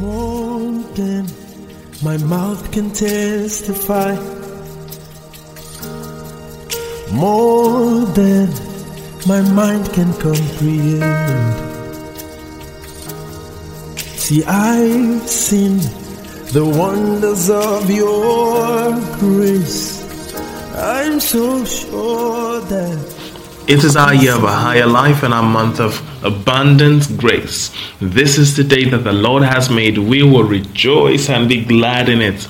More 0.00 0.70
than 0.94 1.26
my 2.02 2.16
mouth 2.18 2.70
can 2.70 2.90
testify. 2.92 4.14
More 7.12 8.06
than 8.20 8.48
my 9.26 9.42
mind 9.52 9.92
can 9.92 10.12
comprehend. 10.14 11.68
See, 14.20 14.44
I've 14.44 15.28
seen 15.28 15.78
the 16.52 16.64
wonders 16.64 17.50
of 17.50 17.90
your 17.90 18.92
grace. 19.18 19.98
I'm 20.76 21.18
so 21.18 21.64
sure 21.64 22.60
that 22.60 23.07
it 23.68 23.84
is 23.84 23.96
our 23.96 24.14
year 24.14 24.34
of 24.34 24.44
a 24.44 24.50
higher 24.50 24.86
life 24.86 25.22
and 25.22 25.34
our 25.34 25.42
month 25.42 25.78
of 25.78 26.00
abundant 26.24 27.06
grace. 27.18 27.70
This 28.00 28.38
is 28.38 28.56
the 28.56 28.64
day 28.64 28.88
that 28.88 29.04
the 29.04 29.12
Lord 29.12 29.42
has 29.42 29.68
made. 29.68 29.98
We 29.98 30.22
will 30.22 30.44
rejoice 30.44 31.28
and 31.28 31.50
be 31.50 31.62
glad 31.62 32.08
in 32.08 32.22
it. 32.22 32.48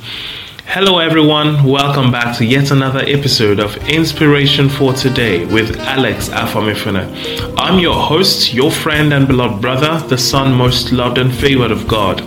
Hello, 0.64 1.00
everyone. 1.00 1.64
Welcome 1.64 2.12
back 2.12 2.36
to 2.38 2.44
yet 2.44 2.70
another 2.70 3.00
episode 3.00 3.58
of 3.58 3.76
Inspiration 3.88 4.68
for 4.68 4.92
Today 4.92 5.44
with 5.44 5.76
Alex 5.80 6.28
Afamefuna. 6.28 7.52
I'm 7.58 7.80
your 7.80 7.96
host, 7.96 8.54
your 8.54 8.70
friend 8.70 9.12
and 9.12 9.26
beloved 9.26 9.60
brother, 9.60 9.98
the 10.06 10.18
son 10.18 10.54
most 10.54 10.92
loved 10.92 11.18
and 11.18 11.34
favored 11.34 11.72
of 11.72 11.88
God. 11.88 12.22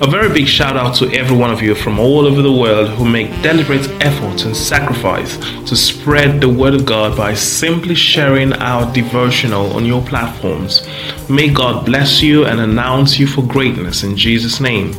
A 0.00 0.10
very 0.10 0.28
big 0.28 0.48
shout 0.48 0.76
out 0.76 0.96
to 0.96 1.08
every 1.12 1.36
one 1.36 1.52
of 1.52 1.62
you 1.62 1.72
from 1.76 2.00
all 2.00 2.26
over 2.26 2.42
the 2.42 2.52
world 2.52 2.88
who 2.88 3.08
make 3.08 3.30
deliberate 3.42 3.88
efforts 4.02 4.42
and 4.42 4.56
sacrifice 4.56 5.36
to 5.68 5.76
spread 5.76 6.40
the 6.40 6.48
word 6.48 6.74
of 6.74 6.84
God 6.84 7.16
by 7.16 7.34
simply 7.34 7.94
sharing 7.94 8.52
our 8.54 8.92
devotional 8.92 9.72
on 9.72 9.84
your 9.84 10.02
platforms. 10.02 10.84
May 11.30 11.48
God 11.48 11.86
bless 11.86 12.20
you 12.20 12.44
and 12.44 12.58
announce 12.58 13.20
you 13.20 13.28
for 13.28 13.42
greatness 13.42 14.02
in 14.02 14.16
Jesus' 14.16 14.58
name. 14.58 14.94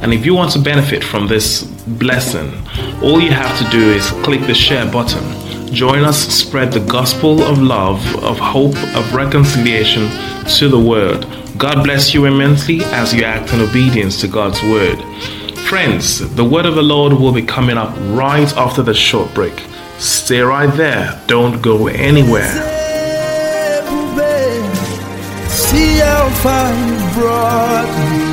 And 0.00 0.14
if 0.14 0.24
you 0.24 0.32
want 0.32 0.52
to 0.52 0.60
benefit 0.60 1.02
from 1.02 1.26
this 1.26 1.64
blessing, 1.98 2.52
all 3.02 3.20
you 3.20 3.32
have 3.32 3.58
to 3.58 3.68
do 3.70 3.90
is 3.94 4.08
click 4.22 4.42
the 4.42 4.54
share 4.54 4.88
button. 4.92 5.74
Join 5.74 6.04
us 6.04 6.18
spread 6.18 6.72
the 6.72 6.86
gospel 6.86 7.42
of 7.42 7.58
love, 7.58 8.00
of 8.22 8.38
hope, 8.38 8.76
of 8.94 9.12
reconciliation 9.12 10.08
to 10.56 10.68
the 10.68 10.78
world. 10.78 11.26
God 11.56 11.84
bless 11.84 12.12
you 12.12 12.26
immensely 12.26 12.80
as 12.84 13.14
you 13.14 13.24
act 13.24 13.52
in 13.52 13.60
obedience 13.60 14.20
to 14.20 14.28
God's 14.28 14.62
word. 14.62 14.98
Friends, 15.68 16.34
the 16.34 16.44
word 16.44 16.66
of 16.66 16.74
the 16.74 16.82
Lord 16.82 17.12
will 17.12 17.32
be 17.32 17.42
coming 17.42 17.76
up 17.76 17.94
right 18.10 18.52
after 18.56 18.82
the 18.82 18.94
short 18.94 19.32
break. 19.34 19.64
Stay 19.98 20.40
right 20.40 20.72
there, 20.76 21.20
don't 21.26 21.62
go 21.62 21.86
anywhere. 21.86 22.52
See 25.48 25.98
how 25.98 26.28
far 26.42 26.72
you 26.72 27.14
brought 27.14 27.88
me. 28.10 28.26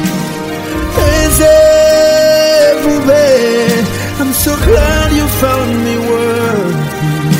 I'm 4.20 4.32
so 4.32 4.56
glad 4.56 5.12
you 5.12 5.28
found 5.28 5.72
me 5.84 5.98
worthy. 5.98 7.34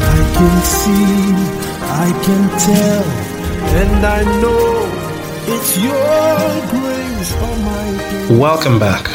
I 0.00 0.18
can 0.36 0.56
see, 0.62 1.32
I 2.04 2.08
can 2.24 2.42
tell, 2.58 3.04
and 3.80 4.06
I 4.06 4.22
know 4.40 4.91
Welcome 8.38 8.78
back. 8.78 9.08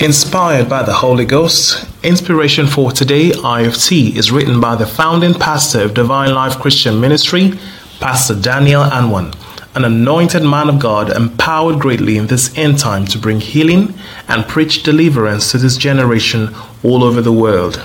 Inspired 0.00 0.68
by 0.68 0.82
the 0.82 0.94
Holy 0.94 1.26
Ghost, 1.26 1.86
Inspiration 2.02 2.66
for 2.66 2.90
Today 2.90 3.30
IFT 3.30 4.16
is 4.16 4.32
written 4.32 4.60
by 4.60 4.76
the 4.76 4.86
founding 4.86 5.34
pastor 5.34 5.82
of 5.82 5.92
Divine 5.92 6.32
Life 6.32 6.58
Christian 6.58 7.00
Ministry, 7.00 7.52
Pastor 8.00 8.34
Daniel 8.34 8.82
Anwan 8.82 9.34
an 9.74 9.84
anointed 9.84 10.42
man 10.42 10.68
of 10.68 10.80
God, 10.80 11.14
empowered 11.14 11.78
greatly 11.78 12.16
in 12.16 12.26
this 12.26 12.56
end 12.56 12.78
time 12.78 13.04
to 13.04 13.18
bring 13.18 13.40
healing 13.40 13.94
and 14.26 14.48
preach 14.48 14.82
deliverance 14.82 15.52
to 15.52 15.58
this 15.58 15.76
generation 15.76 16.48
all 16.82 17.04
over 17.04 17.20
the 17.20 17.32
world. 17.32 17.80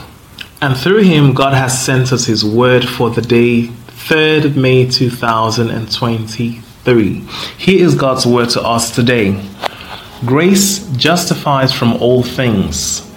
And 0.59 0.75
through 0.75 1.03
him, 1.03 1.34
God 1.34 1.53
has 1.53 1.85
sent 1.85 2.12
us 2.12 2.25
his 2.25 2.44
word 2.44 2.88
for 2.88 3.12
the 3.12 3.22
day, 3.22 3.68
3rd 4.08 4.56
May 4.56 4.90
2023. 4.90 6.62
Here 6.86 7.86
is 7.86 7.96
God's 7.96 8.26
word 8.26 8.50
to 8.50 8.62
us 8.62 8.94
today. 8.94 9.42
Grace 10.26 10.86
justifies 10.98 11.72
from 11.72 11.94
all 11.94 12.24
things. 12.24 13.10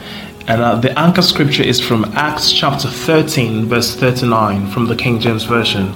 And 0.46 0.62
uh, 0.62 0.76
the 0.76 0.96
anchor 0.96 1.22
scripture 1.22 1.64
is 1.64 1.80
from 1.80 2.04
Acts 2.14 2.52
chapter 2.52 2.86
13, 2.86 3.66
verse 3.66 3.96
39 3.96 4.70
from 4.70 4.86
the 4.86 4.94
King 4.94 5.18
James 5.18 5.42
Version. 5.42 5.88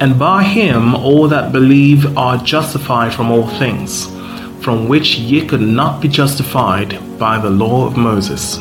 And 0.00 0.16
by 0.16 0.44
him 0.44 0.94
all 0.94 1.26
that 1.26 1.50
believe 1.50 2.16
are 2.16 2.38
justified 2.38 3.12
from 3.12 3.32
all 3.32 3.48
things, 3.48 4.06
from 4.64 4.86
which 4.86 5.16
ye 5.16 5.44
could 5.44 5.60
not 5.60 6.00
be 6.00 6.06
justified 6.06 7.18
by 7.18 7.36
the 7.36 7.50
law 7.50 7.84
of 7.84 7.96
Moses. 7.96 8.58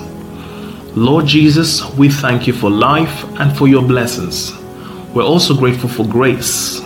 Lord 0.96 1.28
Jesus, 1.28 1.88
we 1.94 2.09
thank 2.09 2.47
you 2.47 2.53
for 2.53 2.72
life 2.72 3.23
and 3.40 3.56
for 3.56 3.68
your 3.68 3.84
blessings. 3.84 4.52
We're 5.13 5.23
also 5.23 5.56
grateful 5.56 5.90
for 5.90 6.08
grace, 6.08 6.81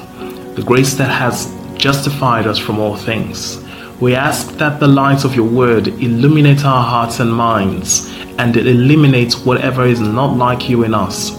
the 0.55 0.63
grace 0.63 0.93
that 0.95 1.09
has 1.09 1.53
justified 1.75 2.47
us 2.47 2.57
from 2.57 2.79
all 2.79 2.95
things. 2.95 3.61
We 3.99 4.15
ask 4.15 4.57
that 4.57 4.79
the 4.79 4.87
light 4.87 5.23
of 5.25 5.35
your 5.35 5.47
word 5.47 5.87
illuminate 5.87 6.65
our 6.65 6.83
hearts 6.83 7.19
and 7.19 7.31
minds 7.31 8.11
and 8.37 8.55
it 8.57 8.67
eliminates 8.67 9.37
whatever 9.37 9.85
is 9.85 9.99
not 9.99 10.37
like 10.37 10.69
you 10.69 10.83
in 10.83 10.93
us. 10.93 11.31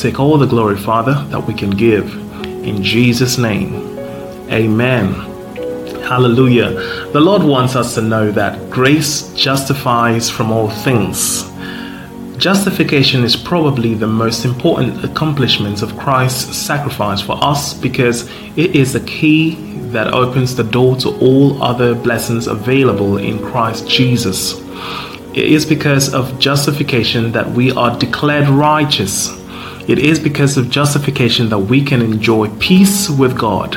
Take 0.00 0.18
all 0.20 0.36
the 0.36 0.46
glory, 0.46 0.76
Father, 0.76 1.14
that 1.30 1.46
we 1.46 1.54
can 1.54 1.70
give. 1.70 2.12
In 2.64 2.82
Jesus' 2.82 3.38
name, 3.38 3.98
amen. 4.50 5.14
Hallelujah. 6.02 6.70
The 7.12 7.20
Lord 7.20 7.42
wants 7.42 7.76
us 7.76 7.94
to 7.94 8.02
know 8.02 8.30
that 8.32 8.70
grace 8.70 9.32
justifies 9.34 10.28
from 10.28 10.50
all 10.52 10.68
things. 10.68 11.50
Justification 12.38 13.24
is 13.24 13.36
probably 13.36 13.94
the 13.94 14.06
most 14.06 14.44
important 14.44 15.04
accomplishment 15.04 15.82
of 15.82 15.96
Christ's 15.96 16.56
sacrifice 16.56 17.20
for 17.20 17.42
us 17.42 17.74
because 17.74 18.28
it 18.56 18.74
is 18.74 18.92
the 18.92 19.00
key 19.00 19.54
that 19.92 20.12
opens 20.12 20.56
the 20.56 20.64
door 20.64 20.96
to 20.96 21.10
all 21.20 21.62
other 21.62 21.94
blessings 21.94 22.46
available 22.46 23.18
in 23.18 23.38
Christ 23.38 23.88
Jesus. 23.88 24.60
It 25.32 25.46
is 25.46 25.64
because 25.64 26.12
of 26.12 26.38
justification 26.38 27.32
that 27.32 27.50
we 27.50 27.72
are 27.72 27.98
declared 27.98 28.48
righteous 28.48 29.28
it 29.86 29.98
is 29.98 30.18
because 30.18 30.56
of 30.56 30.70
justification 30.70 31.50
that 31.50 31.58
we 31.58 31.84
can 31.84 32.00
enjoy 32.00 32.48
peace 32.56 33.10
with 33.10 33.38
God. 33.38 33.76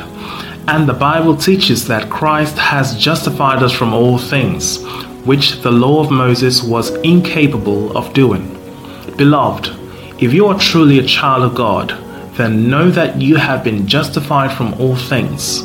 And 0.70 0.88
the 0.88 0.94
Bible 0.94 1.36
teaches 1.36 1.86
that 1.90 2.10
Christ 2.10 2.58
has 2.58 2.98
justified 2.98 3.62
us 3.62 3.74
from 3.74 3.94
all 3.94 4.18
things, 4.18 4.78
which 5.28 5.62
the 5.62 5.72
law 5.72 6.00
of 6.00 6.10
Moses 6.10 6.64
was 6.64 6.96
incapable 7.04 7.96
of 7.98 8.14
doing. 8.14 8.58
Beloved, 9.18 9.68
if 10.20 10.34
you 10.34 10.48
are 10.48 10.58
truly 10.58 11.00
a 11.00 11.04
child 11.04 11.44
of 11.44 11.54
God, 11.54 11.90
then 12.38 12.70
know 12.70 12.90
that 12.90 13.22
you 13.22 13.36
have 13.36 13.64
been 13.64 13.86
justified 13.86 14.56
from 14.56 14.74
all 14.76 14.96
things. 14.96 15.64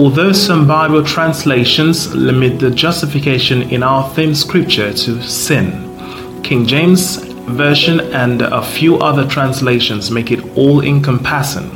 Although 0.00 0.32
some 0.32 0.66
Bible 0.66 1.04
translations 1.04 2.14
limit 2.14 2.58
the 2.58 2.70
justification 2.70 3.62
in 3.70 3.82
our 3.82 4.08
theme 4.14 4.34
scripture 4.34 4.92
to 4.92 5.22
sin, 5.22 6.42
King 6.42 6.66
James 6.66 7.16
version 7.16 8.00
and 8.12 8.42
a 8.42 8.62
few 8.62 8.98
other 8.98 9.26
translations 9.26 10.10
make 10.10 10.30
it 10.30 10.44
all 10.56 10.82
encompassing. 10.84 11.70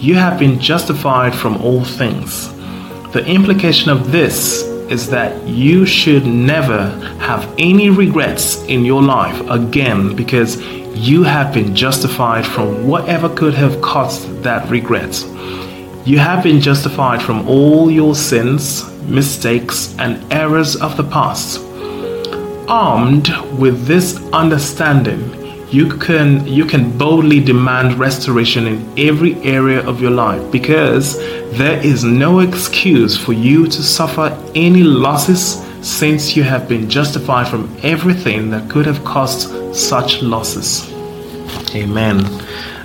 You 0.00 0.14
have 0.14 0.38
been 0.38 0.58
justified 0.58 1.34
from 1.34 1.56
all 1.62 1.84
things. 1.84 2.52
The 3.12 3.24
implication 3.26 3.90
of 3.90 4.10
this 4.10 4.75
is 4.90 5.08
that 5.10 5.46
you 5.46 5.84
should 5.84 6.26
never 6.26 6.90
have 7.18 7.52
any 7.58 7.90
regrets 7.90 8.62
in 8.64 8.84
your 8.84 9.02
life 9.02 9.40
again 9.50 10.14
because 10.14 10.60
you 10.96 11.22
have 11.22 11.52
been 11.52 11.74
justified 11.74 12.46
from 12.46 12.86
whatever 12.86 13.28
could 13.28 13.54
have 13.54 13.80
caused 13.82 14.42
that 14.42 14.68
regret. 14.70 15.22
You 16.06 16.18
have 16.18 16.42
been 16.42 16.60
justified 16.60 17.20
from 17.20 17.48
all 17.48 17.90
your 17.90 18.14
sins, 18.14 18.88
mistakes, 19.02 19.94
and 19.98 20.32
errors 20.32 20.76
of 20.76 20.96
the 20.96 21.04
past. 21.04 21.60
Armed 22.68 23.28
with 23.58 23.86
this 23.86 24.16
understanding, 24.32 25.45
you 25.70 25.88
can 25.88 26.46
you 26.46 26.64
can 26.64 26.96
boldly 26.96 27.40
demand 27.40 27.98
restoration 27.98 28.66
in 28.66 28.98
every 28.98 29.34
area 29.42 29.84
of 29.86 30.00
your 30.00 30.12
life 30.12 30.52
because 30.52 31.18
there 31.58 31.84
is 31.84 32.04
no 32.04 32.38
excuse 32.38 33.16
for 33.16 33.32
you 33.32 33.66
to 33.66 33.82
suffer 33.82 34.36
any 34.54 34.84
losses 34.84 35.60
since 35.82 36.36
you 36.36 36.44
have 36.44 36.68
been 36.68 36.88
justified 36.88 37.48
from 37.48 37.74
everything 37.82 38.50
that 38.50 38.70
could 38.70 38.86
have 38.86 39.04
caused 39.04 39.74
such 39.74 40.22
losses. 40.22 40.88
Amen. 41.74 42.18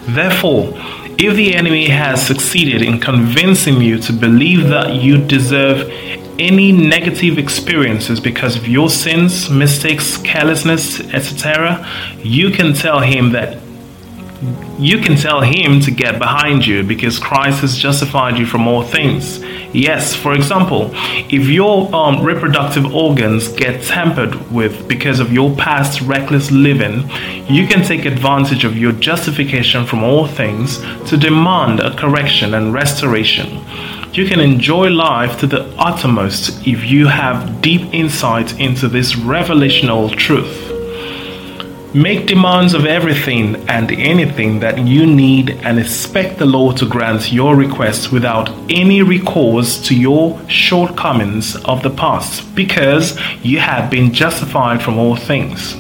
Therefore, 0.08 0.74
if 1.18 1.36
the 1.36 1.54
enemy 1.54 1.88
has 1.88 2.26
succeeded 2.26 2.82
in 2.82 3.00
convincing 3.00 3.80
you 3.80 4.00
to 4.00 4.14
believe 4.14 4.70
that 4.70 4.96
you 4.96 5.24
deserve 5.24 5.90
any 6.42 6.72
negative 6.72 7.38
experiences 7.38 8.20
because 8.20 8.56
of 8.56 8.68
your 8.68 8.90
sins, 8.90 9.50
mistakes, 9.50 10.18
carelessness, 10.18 11.00
etc., 11.14 11.88
you 12.24 12.50
can 12.50 12.74
tell 12.74 13.00
him 13.00 13.32
that 13.32 13.60
you 14.80 14.98
can 14.98 15.16
tell 15.16 15.42
him 15.42 15.80
to 15.82 15.92
get 15.92 16.18
behind 16.18 16.66
you 16.66 16.84
because 16.84 17.20
Christ 17.20 17.62
has 17.62 17.78
justified 17.78 18.40
you 18.40 18.48
from 18.48 18.68
all 18.68 18.82
things. 18.82 19.40
Yes, 19.72 20.16
for 20.16 20.34
example, 20.34 20.90
if 21.30 21.48
your 21.48 21.94
um, 21.94 22.24
reproductive 22.24 22.94
organs 22.94 23.50
get 23.50 23.84
tampered 23.84 24.52
with 24.52 24.88
because 24.88 25.20
of 25.20 25.32
your 25.32 25.56
past 25.56 26.02
reckless 26.02 26.50
living, 26.50 27.08
you 27.48 27.68
can 27.68 27.86
take 27.86 28.06
advantage 28.06 28.64
of 28.64 28.76
your 28.76 28.94
justification 28.94 29.86
from 29.86 30.04
all 30.04 30.26
things 30.26 30.80
to 31.08 31.18
demand 31.18 31.80
a 31.80 31.96
correction 31.96 32.56
and 32.56 32.74
restoration. 32.74 33.64
You 34.14 34.26
can 34.26 34.42
enjoy 34.42 34.90
life 34.90 35.40
to 35.40 35.48
the 35.48 35.64
uttermost 35.78 36.68
if 36.68 36.84
you 36.84 37.08
have 37.08 37.62
deep 37.62 37.94
insight 37.94 38.60
into 38.60 38.90
this 38.90 39.14
revelational 39.14 40.14
truth. 40.14 40.68
Make 41.96 42.26
demands 42.26 42.74
of 42.74 42.86
everything 42.86 43.56
and 43.70 43.90
anything 43.90 44.60
that 44.60 44.80
you 44.80 45.06
need 45.06 45.52
and 45.64 45.80
expect 45.80 46.40
the 46.40 46.46
Lord 46.46 46.76
to 46.78 46.86
grant 46.86 47.32
your 47.32 47.56
requests 47.56 48.12
without 48.12 48.50
any 48.70 49.02
recourse 49.02 49.82
to 49.88 49.96
your 49.96 50.38
shortcomings 50.50 51.56
of 51.64 51.82
the 51.82 51.90
past 51.90 52.54
because 52.54 53.18
you 53.44 53.60
have 53.60 53.90
been 53.90 54.14
justified 54.14 54.82
from 54.82 54.98
all 54.98 55.16
things. 55.16 55.74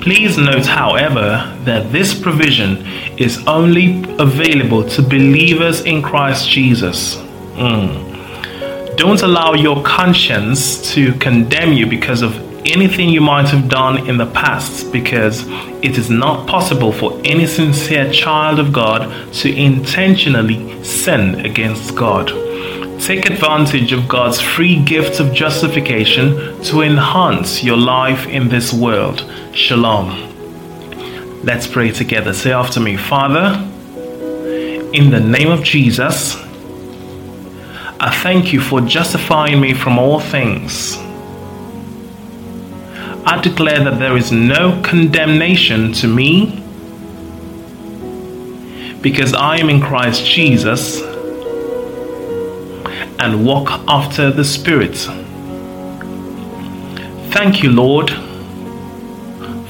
Please 0.00 0.38
note, 0.38 0.64
however, 0.64 1.54
that 1.64 1.92
this 1.92 2.18
provision 2.18 2.86
is 3.18 3.46
only 3.46 4.02
available 4.18 4.82
to 4.88 5.02
believers 5.02 5.82
in 5.82 6.00
Christ 6.00 6.48
Jesus. 6.48 7.16
Mm. 7.56 8.96
Don't 8.96 9.20
allow 9.22 9.52
your 9.52 9.82
conscience 9.82 10.92
to 10.94 11.12
condemn 11.14 11.74
you 11.74 11.86
because 11.86 12.22
of 12.22 12.34
anything 12.66 13.10
you 13.10 13.20
might 13.20 13.48
have 13.48 13.68
done 13.68 14.08
in 14.08 14.16
the 14.16 14.26
past 14.26 14.90
because 14.90 15.46
it 15.82 15.98
is 15.98 16.08
not 16.08 16.46
possible 16.46 16.92
for 16.92 17.20
any 17.24 17.46
sincere 17.46 18.10
child 18.10 18.58
of 18.58 18.72
God 18.72 19.32
to 19.34 19.54
intentionally 19.54 20.82
sin 20.82 21.44
against 21.44 21.94
God. 21.94 22.49
Take 23.00 23.30
advantage 23.30 23.92
of 23.92 24.06
God's 24.06 24.42
free 24.42 24.78
gift 24.84 25.20
of 25.20 25.32
justification 25.32 26.62
to 26.64 26.82
enhance 26.82 27.64
your 27.64 27.78
life 27.78 28.26
in 28.26 28.50
this 28.50 28.74
world. 28.74 29.24
Shalom. 29.54 30.28
Let's 31.42 31.66
pray 31.66 31.92
together. 31.92 32.34
Say 32.34 32.52
after 32.52 32.78
me, 32.78 32.98
Father, 32.98 33.54
in 34.92 35.10
the 35.10 35.18
name 35.18 35.50
of 35.50 35.64
Jesus, 35.64 36.36
I 37.98 38.14
thank 38.22 38.52
you 38.52 38.60
for 38.60 38.82
justifying 38.82 39.62
me 39.62 39.72
from 39.72 39.98
all 39.98 40.20
things. 40.20 40.98
I 43.26 43.40
declare 43.42 43.82
that 43.82 43.98
there 43.98 44.18
is 44.18 44.30
no 44.30 44.78
condemnation 44.84 45.94
to 45.94 46.06
me 46.06 46.62
because 49.00 49.32
I 49.32 49.56
am 49.56 49.70
in 49.70 49.80
Christ 49.80 50.26
Jesus 50.26 51.09
and 53.20 53.44
walk 53.44 53.70
after 53.86 54.30
the 54.30 54.44
Spirit. 54.44 54.96
Thank 57.30 57.62
you, 57.62 57.70
Lord, 57.70 58.10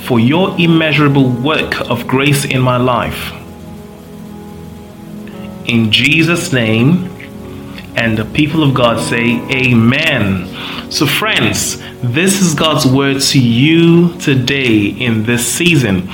for 0.07 0.19
your 0.19 0.59
immeasurable 0.59 1.29
work 1.29 1.81
of 1.91 2.07
grace 2.07 2.45
in 2.45 2.61
my 2.61 2.77
life. 2.77 3.33
In 5.67 5.91
Jesus' 5.91 6.53
name, 6.53 7.20
and 8.01 8.17
the 8.17 8.25
people 8.25 8.63
of 8.63 8.73
God 8.73 8.99
say, 8.99 9.39
Amen. 9.51 10.47
So, 10.91 11.07
friends, 11.07 11.79
this 12.01 12.41
is 12.41 12.55
God's 12.55 12.87
word 12.87 13.21
to 13.21 13.39
you 13.39 14.19
today 14.19 14.87
in 14.87 15.25
this 15.25 15.47
season. 15.47 16.09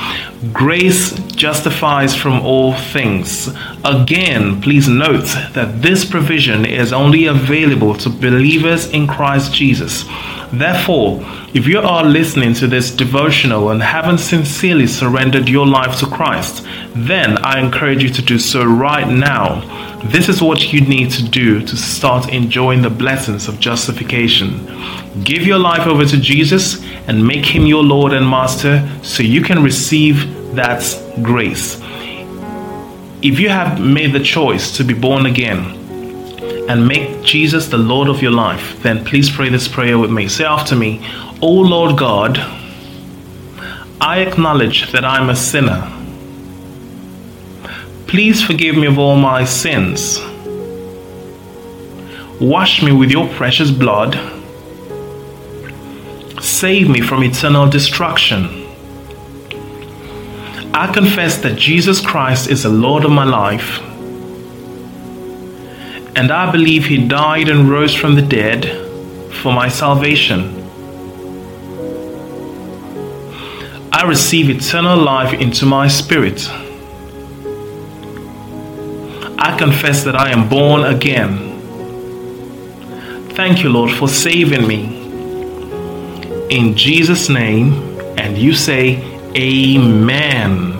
Grace 0.53 1.13
justifies 1.37 2.13
from 2.13 2.41
all 2.45 2.75
things. 2.75 3.49
Again, 3.85 4.61
please 4.61 4.89
note 4.89 5.29
that 5.53 5.81
this 5.81 6.05
provision 6.05 6.67
is 6.67 6.93
only 6.93 7.27
available 7.27 7.95
to 7.95 8.11
believers 8.11 8.91
in 8.91 9.07
Christ 9.07 9.55
Jesus. 9.55 10.05
Therefore, 10.53 11.25
if 11.57 11.67
you 11.67 11.81
are 11.81 12.05
listening 12.05 12.53
to 12.53 12.67
this 12.67 12.91
devotional 12.91 13.71
and 13.71 13.83
haven't 13.83 14.19
sincerely 14.19 14.87
surrendered 14.87 15.49
your 15.49 15.67
life 15.67 15.99
to 15.99 16.07
Christ, 16.07 16.63
then 16.95 17.39
I 17.39 17.61
encourage 17.61 18.03
you 18.03 18.11
to 18.11 18.21
do 18.21 18.39
so 18.39 18.63
right 18.63 19.09
now. 19.09 19.63
This 20.05 20.29
is 20.29 20.43
what 20.43 20.75
you 20.75 20.83
need 20.83 21.13
to 21.13 21.23
do 21.23 21.63
to 21.63 21.75
start 21.75 22.31
enjoying 22.31 22.83
the 22.83 22.91
blessings 22.91 23.49
of 23.49 23.59
justification. 23.59 24.67
Give 25.25 25.47
your 25.47 25.59
life 25.59 25.87
over 25.87 26.05
to 26.05 26.21
Jesus 26.21 26.85
and 27.09 27.27
make 27.27 27.47
him 27.47 27.65
your 27.65 27.83
Lord 27.83 28.13
and 28.13 28.29
Master 28.29 28.87
so 29.03 29.23
you 29.23 29.41
can 29.41 29.63
receive 29.63 30.55
that 30.57 30.83
grace. 31.23 31.81
If 33.23 33.41
you 33.41 33.49
have 33.49 33.81
made 33.81 34.13
the 34.13 34.23
choice 34.23 34.77
to 34.77 34.85
be 34.85 34.93
born 34.93 35.25
again, 35.25 35.86
and 36.69 36.87
make 36.87 37.23
Jesus 37.23 37.69
the 37.69 37.79
Lord 37.79 38.09
of 38.09 38.23
your 38.23 38.33
life, 38.33 38.83
then 38.83 39.05
please 39.05 39.31
pray 39.31 39.49
this 39.49 39.69
prayer 39.69 39.99
with 39.99 40.11
me. 40.11 40.29
Say 40.29 40.45
after 40.45 40.75
me, 40.75 41.07
O 41.41 41.51
Lord 41.51 41.97
God, 41.97 42.39
I 44.01 44.21
acknowledge 44.21 44.93
that 44.93 45.05
I'm 45.05 45.31
a 45.31 45.37
sinner. 45.37 45.93
Please 48.07 48.43
forgive 48.43 48.77
me 48.77 48.87
of 48.87 48.99
all 48.99 49.17
my 49.17 49.45
sins. 49.45 50.21
Wash 52.41 52.83
me 52.83 52.93
with 52.93 53.11
your 53.11 53.29
precious 53.29 53.71
blood. 53.71 54.15
Save 56.41 56.89
me 56.89 57.01
from 57.01 57.25
eternal 57.25 57.69
destruction. 57.69 58.67
I 60.75 60.93
confess 60.93 61.39
that 61.39 61.57
Jesus 61.57 62.01
Christ 62.01 62.51
is 62.51 62.65
the 62.65 62.69
Lord 62.69 63.05
of 63.05 63.11
my 63.11 63.25
life 63.25 63.81
and 66.17 66.33
I 66.33 66.51
believe 66.51 66.87
he 66.87 67.07
died 67.07 67.51
and 67.51 67.71
rose 67.71 67.95
from 67.95 68.15
the 68.15 68.23
dead 68.23 68.65
for 69.35 69.53
my 69.53 69.69
salvation. 69.69 70.55
I 73.93 74.03
receive 74.09 74.49
eternal 74.49 74.97
life 74.97 75.35
into 75.35 75.67
my 75.67 75.89
spirit. 75.89 76.49
I 79.39 79.55
confess 79.59 80.05
that 80.05 80.17
I 80.17 80.31
am 80.31 80.49
born 80.49 80.85
again. 80.85 81.53
Thank 83.33 83.63
you, 83.63 83.69
Lord, 83.69 83.91
for 83.91 84.09
saving 84.09 84.67
me. 84.67 84.97
In 86.49 86.75
Jesus' 86.75 87.29
name, 87.29 87.75
and 88.17 88.39
you 88.39 88.55
say, 88.55 89.03
Amen. 89.37 90.71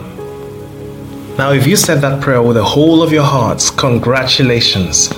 Now, 1.37 1.51
if 1.51 1.67
you 1.67 1.75
said 1.75 2.01
that 2.01 2.23
prayer 2.23 2.41
with 2.41 2.55
the 2.55 2.63
whole 2.63 3.03
of 3.03 3.13
your 3.13 3.23
hearts, 3.23 3.69
congratulations. 3.69 5.11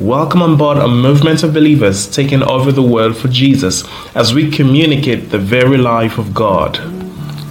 Welcome 0.00 0.42
on 0.42 0.56
board 0.56 0.78
a 0.78 0.88
movement 0.88 1.44
of 1.44 1.54
believers 1.54 2.08
taking 2.08 2.42
over 2.42 2.72
the 2.72 2.82
world 2.82 3.16
for 3.16 3.28
Jesus 3.28 3.84
as 4.16 4.34
we 4.34 4.50
communicate 4.50 5.30
the 5.30 5.38
very 5.38 5.78
life 5.78 6.18
of 6.18 6.34
God. 6.34 6.93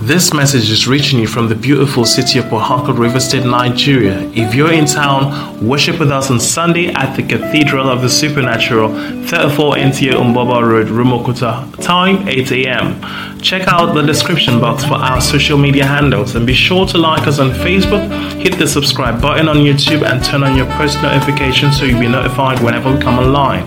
This 0.05 0.33
message 0.33 0.69
is 0.69 0.85
reaching 0.85 1.17
you 1.19 1.27
from 1.27 1.47
the 1.47 1.55
beautiful 1.55 2.03
city 2.03 2.37
of 2.37 2.49
Harcourt, 2.49 2.97
River 2.97 3.21
State, 3.21 3.45
Nigeria. 3.45 4.19
If 4.33 4.53
you're 4.53 4.73
in 4.73 4.85
town, 4.85 5.65
worship 5.65 5.97
with 5.97 6.11
us 6.11 6.29
on 6.29 6.41
Sunday 6.41 6.87
at 6.87 7.15
the 7.15 7.23
Cathedral 7.23 7.87
of 7.87 8.01
the 8.01 8.09
Supernatural, 8.09 8.89
34 9.27 9.75
NTA 9.75 10.11
Mgbuoba 10.15 10.61
Road, 10.61 10.87
Rumuokwuta, 10.87 11.81
Time 11.81 12.27
8 12.27 12.51
a.m. 12.51 13.39
Check 13.39 13.65
out 13.69 13.93
the 13.93 14.01
description 14.01 14.59
box 14.59 14.83
for 14.83 14.95
our 14.95 15.21
social 15.21 15.57
media 15.57 15.85
handles 15.85 16.35
and 16.35 16.45
be 16.45 16.53
sure 16.53 16.85
to 16.87 16.97
like 16.97 17.25
us 17.25 17.39
on 17.39 17.51
Facebook, 17.51 18.05
hit 18.41 18.57
the 18.57 18.67
subscribe 18.67 19.21
button 19.21 19.47
on 19.47 19.55
YouTube, 19.55 20.03
and 20.03 20.21
turn 20.21 20.43
on 20.43 20.57
your 20.57 20.65
post 20.73 21.01
notifications 21.01 21.79
so 21.79 21.85
you'll 21.85 22.01
be 22.01 22.09
notified 22.09 22.61
whenever 22.61 22.93
we 22.93 22.99
come 22.99 23.19
online. 23.19 23.63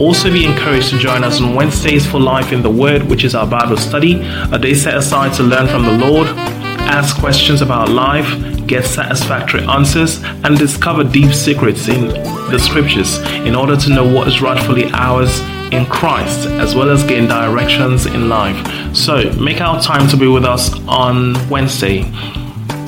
Also, 0.00 0.32
be 0.32 0.44
encouraged 0.44 0.90
to 0.90 0.98
join 0.98 1.22
us 1.22 1.40
on 1.40 1.54
Wednesdays 1.54 2.04
for 2.04 2.18
Life 2.18 2.52
in 2.52 2.62
the 2.62 2.70
Word, 2.70 3.04
which 3.04 3.22
is 3.22 3.34
our 3.34 3.46
Bible 3.46 3.76
study, 3.76 4.20
a 4.52 4.58
day 4.58 4.74
set 4.74 4.96
aside 4.96 5.32
to 5.34 5.44
learn 5.44 5.68
from 5.68 5.84
the 5.84 5.92
Lord, 5.92 6.26
ask 6.26 7.16
questions 7.16 7.62
about 7.62 7.88
life, 7.88 8.26
get 8.66 8.84
satisfactory 8.84 9.62
answers, 9.62 10.20
and 10.42 10.58
discover 10.58 11.04
deep 11.04 11.32
secrets 11.32 11.86
in 11.86 12.08
the 12.08 12.58
scriptures 12.58 13.18
in 13.46 13.54
order 13.54 13.76
to 13.76 13.90
know 13.90 14.04
what 14.04 14.26
is 14.26 14.42
rightfully 14.42 14.90
ours 14.92 15.40
in 15.72 15.86
Christ, 15.86 16.48
as 16.48 16.74
well 16.74 16.90
as 16.90 17.04
gain 17.04 17.28
directions 17.28 18.06
in 18.06 18.28
life. 18.28 18.96
So, 18.96 19.30
make 19.34 19.60
our 19.60 19.80
time 19.80 20.08
to 20.08 20.16
be 20.16 20.26
with 20.26 20.44
us 20.44 20.72
on 20.88 21.48
Wednesday 21.48 22.02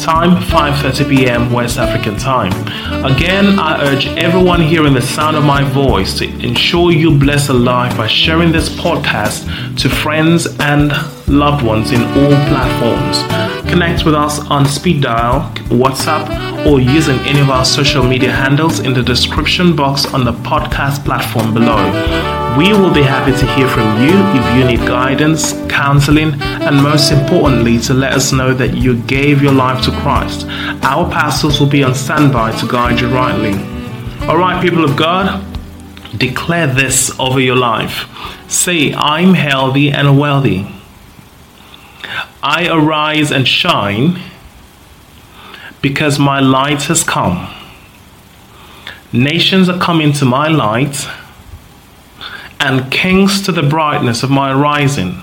Time, 0.07 0.37
5:30 0.37 1.09
p.m. 1.09 1.53
West 1.53 1.79
African 1.79 2.17
Time. 2.17 2.53
Again, 3.05 3.59
I 3.59 3.83
urge 3.89 4.07
everyone 4.07 4.61
hearing 4.61 4.95
the 4.95 5.03
sound 5.03 5.37
of 5.37 5.43
my 5.43 5.65
voice 5.65 6.17
to 6.19 6.25
ensure 6.47 6.93
you 6.93 7.19
bless 7.19 7.49
a 7.49 7.53
life 7.53 7.97
by 7.97 8.07
sharing 8.07 8.53
this 8.53 8.69
podcast 8.69 9.43
to 9.81 9.89
friends 9.89 10.47
and 10.61 10.93
loved 11.27 11.65
ones 11.65 11.91
in 11.91 12.03
all 12.03 12.37
platforms. 12.47 13.17
Connect 13.69 14.05
with 14.05 14.15
us 14.15 14.39
on 14.49 14.65
speed 14.65 15.03
dial, 15.03 15.51
WhatsApp, 15.71 16.25
or 16.67 16.79
using 16.79 17.19
any 17.27 17.41
of 17.41 17.51
our 17.51 17.65
social 17.65 18.05
media 18.05 18.31
handles 18.31 18.79
in 18.79 18.95
the 18.95 19.03
description 19.03 19.75
box 19.75 20.07
on 20.15 20.25
the 20.25 20.33
podcast 20.33 21.05
platform 21.05 21.53
below. 21.53 22.46
We 22.57 22.73
will 22.73 22.93
be 22.93 23.03
happy 23.03 23.33
to 23.33 23.47
hear 23.55 23.69
from 23.69 24.01
you 24.01 24.15
if 24.41 24.57
you 24.57 24.65
need 24.65 24.87
guidance, 24.89 25.53
counseling, 25.69 26.41
and 26.41 26.83
most 26.83 27.13
importantly, 27.13 27.79
to 27.81 27.93
let 27.93 28.15
us 28.15 28.33
know 28.33 28.55
that 28.55 28.75
you 28.75 29.03
gave 29.03 29.43
your 29.43 29.53
life 29.53 29.85
to 29.85 29.91
Christ. 29.91 30.47
Our 30.83 31.11
pastors 31.11 31.61
will 31.61 31.69
be 31.69 31.85
on 31.85 31.95
standby 31.95 32.59
to 32.61 32.67
guide 32.67 32.99
you 32.99 33.09
rightly. 33.09 33.53
All 34.27 34.39
right, 34.39 34.63
people 34.63 34.85
of 34.85 34.97
God, 34.97 35.45
declare 36.17 36.67
this 36.67 37.15
over 37.21 37.41
your 37.41 37.57
life. 37.57 38.09
Say, 38.49 38.95
I'm 38.95 39.35
healthy 39.35 39.91
and 39.91 40.19
wealthy. 40.19 40.67
I 42.43 42.69
arise 42.69 43.31
and 43.31 43.47
shine 43.47 44.19
because 45.83 46.19
my 46.19 46.41
light 46.41 46.85
has 46.85 47.05
come. 47.05 47.53
Nations 49.13 49.69
are 49.69 49.79
coming 49.79 50.15
to 50.15 50.25
my 50.25 50.49
light, 50.49 51.07
and 52.67 52.91
kings 52.91 53.43
to 53.43 53.53
the 53.53 53.63
brightness 53.63 54.25
of 54.25 54.31
my 54.31 54.53
rising. 54.53 55.23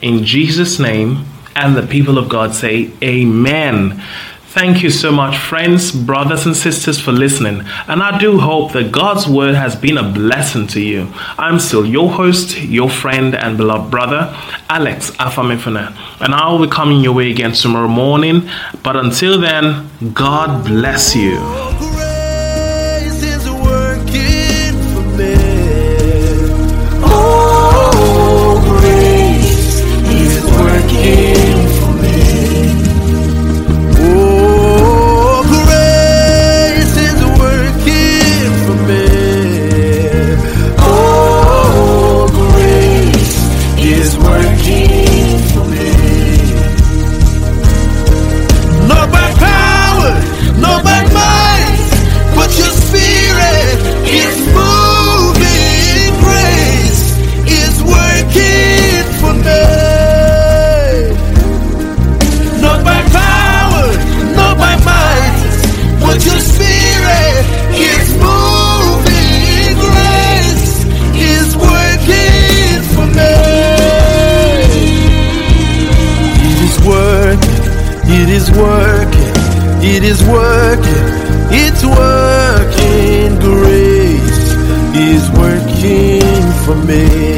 In 0.00 0.24
Jesus' 0.24 0.78
name, 0.78 1.26
and 1.54 1.76
the 1.76 1.86
people 1.86 2.16
of 2.16 2.30
God 2.30 2.54
say, 2.54 2.90
Amen. 3.04 4.02
Thank 4.46 4.82
you 4.82 4.88
so 4.88 5.12
much, 5.12 5.36
friends, 5.36 5.92
brothers, 5.92 6.46
and 6.46 6.56
sisters, 6.56 6.98
for 6.98 7.12
listening. 7.12 7.60
And 7.86 8.02
I 8.02 8.18
do 8.18 8.38
hope 8.38 8.72
that 8.72 8.90
God's 8.90 9.28
word 9.28 9.54
has 9.54 9.76
been 9.76 9.98
a 9.98 10.10
blessing 10.10 10.66
to 10.68 10.80
you. 10.80 11.12
I'm 11.36 11.60
still 11.60 11.84
your 11.84 12.10
host, 12.10 12.58
your 12.62 12.88
friend, 12.88 13.34
and 13.34 13.58
beloved 13.58 13.90
brother, 13.90 14.34
Alex 14.70 15.10
Afamefuna. 15.18 15.94
And 16.22 16.34
I 16.34 16.50
will 16.50 16.64
be 16.64 16.72
coming 16.72 17.02
your 17.02 17.12
way 17.12 17.30
again 17.30 17.52
tomorrow 17.52 17.88
morning. 17.88 18.48
But 18.82 18.96
until 18.96 19.38
then, 19.38 19.90
God 20.14 20.64
bless 20.64 21.14
you. 21.14 21.85
Me. 86.84 87.35